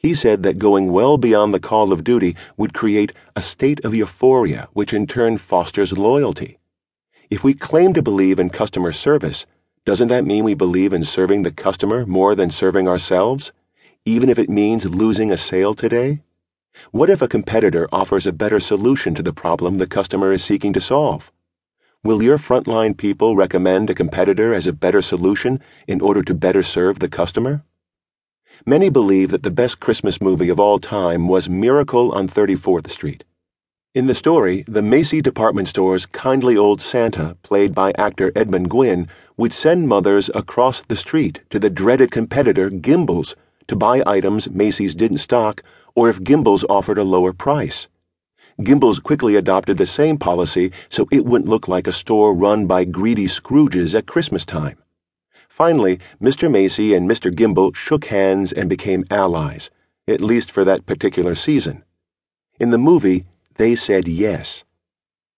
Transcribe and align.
He 0.00 0.14
said 0.14 0.42
that 0.44 0.58
going 0.58 0.92
well 0.92 1.18
beyond 1.18 1.52
the 1.52 1.60
call 1.60 1.92
of 1.92 2.04
duty 2.04 2.34
would 2.56 2.72
create 2.72 3.12
a 3.36 3.42
state 3.42 3.84
of 3.84 3.94
euphoria, 3.94 4.70
which 4.72 4.94
in 4.94 5.06
turn 5.06 5.36
fosters 5.36 5.92
loyalty. 5.92 6.58
If 7.28 7.44
we 7.44 7.52
claim 7.52 7.92
to 7.92 8.02
believe 8.02 8.38
in 8.38 8.48
customer 8.48 8.92
service, 8.92 9.44
doesn't 9.84 10.08
that 10.08 10.24
mean 10.24 10.42
we 10.42 10.54
believe 10.54 10.94
in 10.94 11.04
serving 11.04 11.42
the 11.42 11.52
customer 11.52 12.06
more 12.06 12.34
than 12.34 12.50
serving 12.50 12.88
ourselves, 12.88 13.52
even 14.06 14.30
if 14.30 14.38
it 14.38 14.48
means 14.48 14.86
losing 14.86 15.30
a 15.30 15.36
sale 15.36 15.74
today? 15.74 16.22
What 16.92 17.10
if 17.10 17.20
a 17.20 17.28
competitor 17.28 17.86
offers 17.92 18.26
a 18.26 18.32
better 18.32 18.58
solution 18.58 19.14
to 19.16 19.22
the 19.22 19.34
problem 19.34 19.76
the 19.76 19.86
customer 19.86 20.32
is 20.32 20.42
seeking 20.42 20.72
to 20.72 20.80
solve? 20.80 21.30
Will 22.02 22.22
your 22.22 22.38
frontline 22.38 22.96
people 22.96 23.36
recommend 23.36 23.90
a 23.90 23.94
competitor 23.94 24.54
as 24.54 24.66
a 24.66 24.72
better 24.72 25.02
solution 25.02 25.60
in 25.86 26.00
order 26.00 26.22
to 26.22 26.34
better 26.34 26.62
serve 26.62 27.00
the 27.00 27.08
customer? 27.08 27.64
Many 28.66 28.90
believe 28.90 29.30
that 29.30 29.42
the 29.42 29.50
best 29.50 29.80
Christmas 29.80 30.20
movie 30.20 30.50
of 30.50 30.60
all 30.60 30.78
time 30.78 31.28
was 31.28 31.48
Miracle 31.48 32.12
on 32.12 32.28
34th 32.28 32.90
Street. 32.90 33.24
In 33.94 34.06
the 34.06 34.14
story, 34.14 34.64
the 34.68 34.82
Macy 34.82 35.22
department 35.22 35.66
store's 35.66 36.04
kindly 36.04 36.58
old 36.58 36.82
Santa, 36.82 37.38
played 37.42 37.74
by 37.74 37.92
actor 37.96 38.30
Edmund 38.36 38.68
Gwenn, 38.68 39.08
would 39.38 39.54
send 39.54 39.88
mothers 39.88 40.30
across 40.34 40.82
the 40.82 40.94
street 40.94 41.40
to 41.48 41.58
the 41.58 41.70
dreaded 41.70 42.10
competitor 42.10 42.68
Gimbel's 42.68 43.34
to 43.66 43.76
buy 43.76 44.02
items 44.04 44.50
Macy's 44.50 44.94
didn't 44.94 45.18
stock 45.18 45.62
or 45.94 46.10
if 46.10 46.22
Gimbel's 46.22 46.64
offered 46.68 46.98
a 46.98 47.02
lower 47.02 47.32
price. 47.32 47.88
Gimbel's 48.62 48.98
quickly 48.98 49.36
adopted 49.36 49.78
the 49.78 49.86
same 49.86 50.18
policy 50.18 50.70
so 50.90 51.08
it 51.10 51.24
wouldn't 51.24 51.48
look 51.48 51.66
like 51.66 51.86
a 51.86 51.92
store 51.92 52.34
run 52.34 52.66
by 52.66 52.84
greedy 52.84 53.26
Scrooges 53.26 53.94
at 53.94 54.06
Christmas 54.06 54.44
time. 54.44 54.76
Finally, 55.60 56.00
Mr. 56.22 56.50
Macy 56.50 56.94
and 56.94 57.06
Mr. 57.06 57.30
Gimbel 57.30 57.76
shook 57.76 58.06
hands 58.06 58.50
and 58.50 58.66
became 58.66 59.04
allies, 59.10 59.68
at 60.08 60.22
least 60.22 60.50
for 60.50 60.64
that 60.64 60.86
particular 60.86 61.34
season. 61.34 61.84
In 62.58 62.70
the 62.70 62.78
movie, 62.78 63.26
they 63.56 63.74
said 63.74 64.08
yes. 64.08 64.64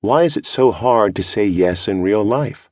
Why 0.00 0.22
is 0.22 0.38
it 0.38 0.46
so 0.46 0.72
hard 0.72 1.14
to 1.16 1.22
say 1.22 1.44
yes 1.44 1.86
in 1.86 2.00
real 2.00 2.24
life? 2.24 2.70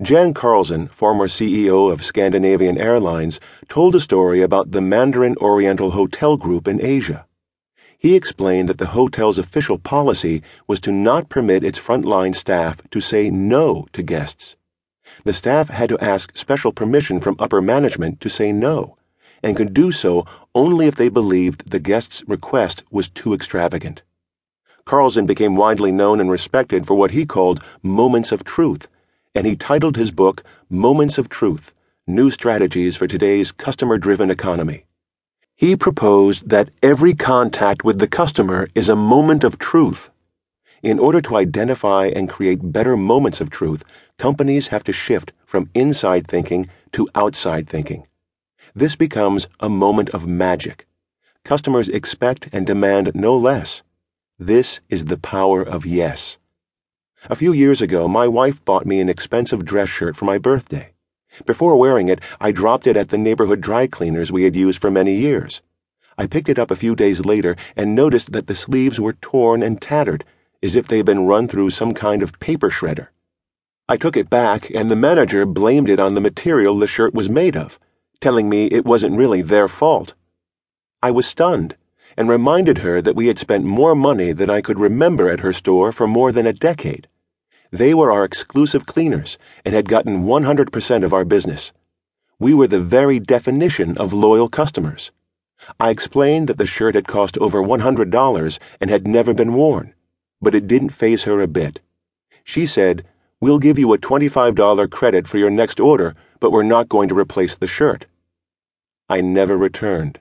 Jan 0.00 0.32
Carlzon, 0.32 0.90
former 0.90 1.28
CEO 1.28 1.92
of 1.92 2.02
Scandinavian 2.02 2.78
Airlines, 2.78 3.38
told 3.68 3.94
a 3.94 4.00
story 4.00 4.40
about 4.40 4.70
the 4.70 4.80
Mandarin 4.80 5.36
Oriental 5.42 5.90
Hotel 5.90 6.38
Group 6.38 6.66
in 6.66 6.80
Asia. 6.80 7.26
He 7.98 8.16
explained 8.16 8.70
that 8.70 8.78
the 8.78 8.94
hotel's 8.96 9.38
official 9.38 9.76
policy 9.76 10.42
was 10.66 10.80
to 10.80 10.92
not 10.92 11.28
permit 11.28 11.62
its 11.62 11.78
frontline 11.78 12.34
staff 12.34 12.80
to 12.90 13.02
say 13.02 13.28
no 13.28 13.86
to 13.92 14.02
guests 14.02 14.56
the 15.24 15.32
staff 15.32 15.68
had 15.68 15.88
to 15.88 15.98
ask 15.98 16.36
special 16.36 16.72
permission 16.72 17.20
from 17.20 17.36
upper 17.38 17.60
management 17.60 18.20
to 18.20 18.28
say 18.28 18.52
no, 18.52 18.96
and 19.42 19.56
could 19.56 19.74
do 19.74 19.92
so 19.92 20.26
only 20.54 20.86
if 20.86 20.96
they 20.96 21.08
believed 21.08 21.70
the 21.70 21.78
guest's 21.78 22.22
request 22.26 22.82
was 22.90 23.08
too 23.08 23.32
extravagant. 23.32 24.02
Carlzon 24.84 25.26
became 25.26 25.54
widely 25.54 25.92
known 25.92 26.18
and 26.20 26.30
respected 26.30 26.86
for 26.86 26.94
what 26.94 27.10
he 27.10 27.26
called 27.26 27.62
moments 27.82 28.32
of 28.32 28.44
truth, 28.44 28.88
and 29.34 29.46
he 29.46 29.54
titled 29.54 29.96
his 29.96 30.10
book 30.10 30.42
Moments 30.70 31.18
of 31.18 31.28
Truth 31.28 31.74
New 32.06 32.30
Strategies 32.30 32.96
for 32.96 33.06
Today's 33.06 33.52
Customer 33.52 33.98
Driven 33.98 34.30
Economy. 34.30 34.86
He 35.54 35.76
proposed 35.76 36.48
that 36.48 36.70
every 36.82 37.12
contact 37.12 37.84
with 37.84 37.98
the 37.98 38.08
customer 38.08 38.68
is 38.74 38.88
a 38.88 38.96
moment 38.96 39.44
of 39.44 39.58
truth 39.58 40.10
in 40.82 40.98
order 40.98 41.20
to 41.20 41.36
identify 41.36 42.06
and 42.06 42.28
create 42.28 42.72
better 42.72 42.96
moments 42.96 43.40
of 43.40 43.50
truth, 43.50 43.82
companies 44.18 44.68
have 44.68 44.84
to 44.84 44.92
shift 44.92 45.32
from 45.44 45.70
inside 45.74 46.26
thinking 46.26 46.68
to 46.92 47.08
outside 47.14 47.68
thinking. 47.68 48.06
This 48.74 48.96
becomes 48.96 49.48
a 49.60 49.68
moment 49.68 50.10
of 50.10 50.26
magic. 50.26 50.86
Customers 51.44 51.88
expect 51.88 52.48
and 52.52 52.66
demand 52.66 53.12
no 53.14 53.36
less. 53.36 53.82
This 54.38 54.80
is 54.88 55.06
the 55.06 55.16
power 55.16 55.62
of 55.62 55.86
yes. 55.86 56.36
A 57.24 57.34
few 57.34 57.52
years 57.52 57.80
ago, 57.80 58.06
my 58.06 58.28
wife 58.28 58.64
bought 58.64 58.86
me 58.86 59.00
an 59.00 59.08
expensive 59.08 59.64
dress 59.64 59.88
shirt 59.88 60.16
for 60.16 60.24
my 60.24 60.38
birthday. 60.38 60.92
Before 61.46 61.76
wearing 61.76 62.08
it, 62.08 62.20
I 62.40 62.52
dropped 62.52 62.86
it 62.86 62.96
at 62.96 63.08
the 63.08 63.18
neighborhood 63.18 63.60
dry 63.60 63.86
cleaners 63.86 64.30
we 64.30 64.44
had 64.44 64.54
used 64.54 64.80
for 64.80 64.90
many 64.90 65.14
years. 65.14 65.60
I 66.16 66.26
picked 66.26 66.48
it 66.48 66.58
up 66.58 66.70
a 66.70 66.76
few 66.76 66.94
days 66.94 67.24
later 67.24 67.56
and 67.76 67.94
noticed 67.94 68.32
that 68.32 68.46
the 68.46 68.54
sleeves 68.54 69.00
were 69.00 69.12
torn 69.14 69.62
and 69.62 69.80
tattered 69.80 70.24
as 70.62 70.74
if 70.74 70.88
they'd 70.88 71.06
been 71.06 71.26
run 71.26 71.46
through 71.46 71.70
some 71.70 71.94
kind 71.94 72.22
of 72.22 72.38
paper 72.40 72.70
shredder. 72.70 73.08
I 73.88 73.96
took 73.96 74.16
it 74.16 74.28
back, 74.28 74.70
and 74.74 74.90
the 74.90 74.96
manager 74.96 75.46
blamed 75.46 75.88
it 75.88 76.00
on 76.00 76.14
the 76.14 76.20
material 76.20 76.78
the 76.78 76.86
shirt 76.86 77.14
was 77.14 77.30
made 77.30 77.56
of, 77.56 77.78
telling 78.20 78.48
me 78.48 78.66
it 78.66 78.84
wasn't 78.84 79.16
really 79.16 79.40
their 79.40 79.68
fault. 79.68 80.14
I 81.00 81.10
was 81.12 81.26
stunned 81.26 81.76
and 82.16 82.28
reminded 82.28 82.78
her 82.78 83.00
that 83.00 83.14
we 83.14 83.28
had 83.28 83.38
spent 83.38 83.64
more 83.64 83.94
money 83.94 84.32
than 84.32 84.50
I 84.50 84.60
could 84.60 84.80
remember 84.80 85.30
at 85.30 85.40
her 85.40 85.52
store 85.52 85.92
for 85.92 86.08
more 86.08 86.32
than 86.32 86.46
a 86.46 86.52
decade. 86.52 87.06
They 87.70 87.94
were 87.94 88.10
our 88.10 88.24
exclusive 88.24 88.84
cleaners 88.84 89.38
and 89.64 89.74
had 89.74 89.88
gotten 89.88 90.24
100% 90.24 91.04
of 91.04 91.12
our 91.12 91.24
business. 91.24 91.72
We 92.40 92.52
were 92.52 92.66
the 92.66 92.80
very 92.80 93.20
definition 93.20 93.96
of 93.98 94.12
loyal 94.12 94.48
customers. 94.48 95.12
I 95.78 95.90
explained 95.90 96.48
that 96.48 96.58
the 96.58 96.66
shirt 96.66 96.96
had 96.96 97.06
cost 97.06 97.38
over 97.38 97.62
$100 97.62 98.58
and 98.80 98.90
had 98.90 99.06
never 99.06 99.32
been 99.32 99.54
worn 99.54 99.94
but 100.40 100.54
it 100.54 100.66
didn't 100.66 100.90
faze 100.90 101.24
her 101.24 101.40
a 101.40 101.48
bit. 101.48 101.80
She 102.44 102.66
said, 102.66 103.04
We'll 103.40 103.58
give 103.58 103.78
you 103.78 103.92
a 103.92 103.98
$25 103.98 104.90
credit 104.90 105.28
for 105.28 105.38
your 105.38 105.50
next 105.50 105.78
order, 105.78 106.14
but 106.40 106.50
we're 106.50 106.62
not 106.62 106.88
going 106.88 107.08
to 107.08 107.18
replace 107.18 107.54
the 107.54 107.66
shirt. 107.66 108.06
I 109.08 109.20
never 109.20 109.56
returned. 109.56 110.20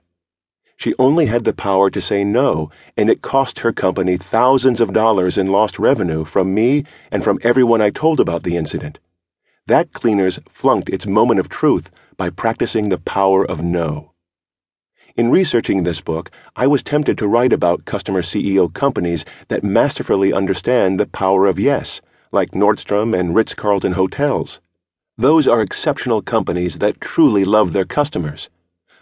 She 0.76 0.94
only 1.00 1.26
had 1.26 1.44
the 1.44 1.54
power 1.54 1.90
to 1.90 2.02
say 2.02 2.24
no, 2.24 2.70
and 2.96 3.10
it 3.10 3.24
cost 3.24 3.60
her 3.60 3.74
company 3.74 4.16
thousands 4.16 4.80
of 4.80 4.94
dollars 4.94 5.36
in 5.36 5.48
lost 5.48 5.80
revenue 5.80 6.24
from 6.24 6.54
me 6.54 6.84
and 7.12 7.24
from 7.24 7.40
everyone 7.42 7.82
I 7.82 7.90
told 7.90 8.20
about 8.20 8.44
the 8.44 8.56
incident. 8.56 9.00
That 9.66 9.92
cleaners 9.92 10.40
flunked 10.48 10.90
its 10.90 11.08
moment 11.08 11.40
of 11.40 11.50
truth 11.50 11.90
by 12.16 12.30
practicing 12.30 12.90
the 12.90 13.00
power 13.00 13.44
of 13.44 13.64
no. 13.64 14.14
In 15.18 15.32
researching 15.32 15.82
this 15.82 16.00
book, 16.00 16.30
I 16.56 16.68
was 16.68 16.84
tempted 16.84 17.18
to 17.18 17.28
write 17.28 17.52
about 17.52 17.86
customer 17.86 18.22
CEO 18.22 18.72
companies 18.72 19.26
that 19.48 19.64
masterfully 19.64 20.32
understand 20.32 21.00
the 21.00 21.08
power 21.08 21.48
of 21.48 21.58
yes, 21.58 22.02
like 22.32 22.52
Nordstrom 22.52 23.20
and 23.20 23.34
Ritz 23.34 23.56
Carlton 23.56 23.94
Hotels. 23.94 24.60
Those 25.18 25.48
are 25.48 25.60
exceptional 25.60 26.22
companies 26.22 26.78
that 26.78 27.02
truly 27.02 27.46
love 27.46 27.74
their 27.74 27.84
customers. 27.84 28.52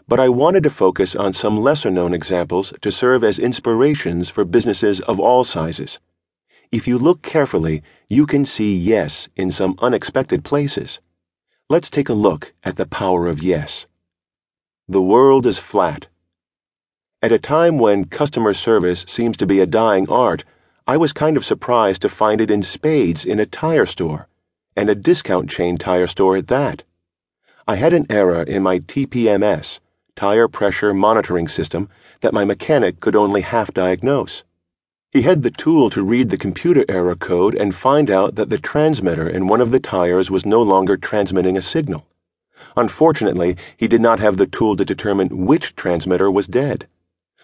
But 0.07 0.21
I 0.21 0.29
wanted 0.29 0.63
to 0.63 0.69
focus 0.69 1.17
on 1.17 1.33
some 1.33 1.57
lesser 1.57 1.91
known 1.91 2.13
examples 2.13 2.71
to 2.79 2.93
serve 2.93 3.21
as 3.21 3.37
inspirations 3.37 4.29
for 4.29 4.45
businesses 4.45 5.01
of 5.01 5.19
all 5.19 5.43
sizes. 5.43 5.99
If 6.71 6.87
you 6.87 6.97
look 6.97 7.23
carefully, 7.23 7.83
you 8.07 8.25
can 8.25 8.45
see 8.45 8.73
yes 8.73 9.27
in 9.35 9.51
some 9.51 9.75
unexpected 9.79 10.45
places. 10.45 11.01
Let's 11.69 11.89
take 11.89 12.07
a 12.07 12.13
look 12.13 12.53
at 12.63 12.77
the 12.77 12.85
power 12.85 13.27
of 13.27 13.43
yes. 13.43 13.85
The 14.88 15.01
world 15.01 15.47
is 15.47 15.57
flat. 15.57 16.09
At 17.19 17.31
a 17.31 17.40
time 17.40 17.79
when 17.79 18.06
customer 18.06 18.53
service 18.53 19.03
seems 19.07 19.35
to 19.38 19.47
be 19.47 19.59
a 19.59 19.66
dying 19.66 20.07
art, 20.12 20.44
I 20.85 20.96
was 20.96 21.12
kind 21.12 21.38
of 21.38 21.44
surprised 21.44 22.03
to 22.03 22.09
find 22.09 22.40
it 22.40 22.51
in 22.51 22.62
spades 22.62 23.25
in 23.25 23.40
a 23.40 23.47
tire 23.47 23.88
store, 23.88 24.28
and 24.75 24.88
a 24.88 24.94
discount 24.94 25.50
chain 25.50 25.79
tire 25.79 26.06
store 26.06 26.38
at 26.38 26.50
that. 26.50 26.84
I 27.68 27.78
had 27.78 27.94
an 27.94 28.06
error 28.12 28.44
in 28.44 28.62
my 28.62 28.78
TPMS, 28.78 29.79
tire 30.16 30.47
pressure 30.47 30.94
monitoring 30.94 31.47
system, 31.47 31.90
that 32.22 32.34
my 32.34 32.46
mechanic 32.46 33.00
could 33.00 33.16
only 33.16 33.41
half 33.41 33.73
diagnose. 33.73 34.44
He 35.12 35.23
had 35.23 35.41
the 35.41 35.50
tool 35.50 35.90
to 35.90 36.03
read 36.03 36.29
the 36.29 36.38
computer 36.38 36.85
error 36.88 37.16
code 37.16 37.56
and 37.56 37.73
find 37.73 38.12
out 38.12 38.35
that 38.35 38.52
the 38.52 38.59
transmitter 38.59 39.28
in 39.28 39.47
one 39.47 39.62
of 39.62 39.72
the 39.72 39.79
tires 39.79 40.29
was 40.29 40.46
no 40.46 40.62
longer 40.62 40.96
transmitting 40.96 41.57
a 41.57 41.62
signal. 41.63 42.06
Unfortunately, 42.75 43.55
he 43.77 43.87
did 43.87 44.01
not 44.01 44.19
have 44.19 44.37
the 44.37 44.47
tool 44.47 44.75
to 44.75 44.85
determine 44.85 45.45
which 45.45 45.75
transmitter 45.75 46.29
was 46.29 46.47
dead. 46.47 46.87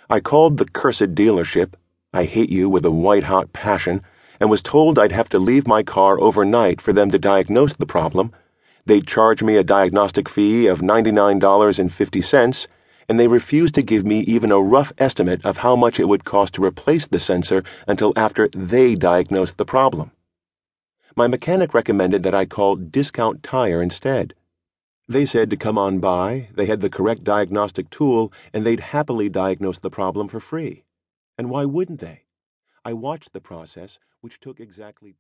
I 0.09 0.19
called 0.19 0.57
the 0.57 0.65
cursed 0.65 1.15
dealership, 1.15 1.73
I 2.13 2.25
hate 2.25 2.49
you 2.49 2.67
with 2.69 2.83
a 2.83 2.91
white 2.91 3.23
hot 3.23 3.53
passion, 3.53 4.01
and 4.39 4.49
was 4.49 4.61
told 4.61 4.99
I'd 4.99 5.13
have 5.13 5.29
to 5.29 5.39
leave 5.39 5.65
my 5.65 5.83
car 5.83 6.19
overnight 6.19 6.81
for 6.81 6.91
them 6.91 7.09
to 7.11 7.19
diagnose 7.19 7.73
the 7.75 7.85
problem. 7.85 8.33
They'd 8.85 9.07
charge 9.07 9.41
me 9.41 9.55
a 9.55 9.63
diagnostic 9.63 10.27
fee 10.27 10.67
of 10.67 10.81
$99.50, 10.81 12.67
and 13.07 13.19
they 13.19 13.27
refused 13.27 13.75
to 13.75 13.81
give 13.81 14.05
me 14.05 14.21
even 14.21 14.51
a 14.51 14.59
rough 14.59 14.91
estimate 14.97 15.45
of 15.45 15.57
how 15.57 15.75
much 15.75 15.99
it 15.99 16.07
would 16.07 16.25
cost 16.25 16.53
to 16.55 16.63
replace 16.63 17.07
the 17.07 17.19
sensor 17.19 17.63
until 17.87 18.13
after 18.15 18.49
they 18.49 18.95
diagnosed 18.95 19.57
the 19.57 19.65
problem. 19.65 20.11
My 21.15 21.27
mechanic 21.27 21.73
recommended 21.73 22.23
that 22.23 22.35
I 22.35 22.45
call 22.45 22.75
Discount 22.75 23.43
Tire 23.43 23.81
instead. 23.81 24.33
They 25.11 25.25
said 25.25 25.49
to 25.49 25.57
come 25.57 25.77
on 25.77 25.99
by, 25.99 26.47
they 26.55 26.67
had 26.67 26.79
the 26.79 26.89
correct 26.89 27.25
diagnostic 27.25 27.89
tool, 27.89 28.31
and 28.53 28.65
they'd 28.65 28.79
happily 28.79 29.27
diagnose 29.27 29.77
the 29.77 29.89
problem 29.89 30.29
for 30.29 30.39
free. 30.39 30.85
And 31.37 31.49
why 31.49 31.65
wouldn't 31.65 31.99
they? 31.99 32.23
I 32.85 32.93
watched 32.93 33.33
the 33.33 33.41
process, 33.41 33.99
which 34.21 34.39
took 34.39 34.61
exactly 34.61 35.11
two 35.11 35.17